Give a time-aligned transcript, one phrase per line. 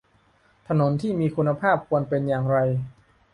[0.67, 2.57] ถนนที่มีคุณภาพควรเป็นอย่างไร